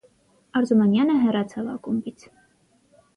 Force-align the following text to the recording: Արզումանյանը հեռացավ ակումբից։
Արզումանյանը 0.59 1.17
հեռացավ 1.25 1.67
ակումբից։ 1.75 2.25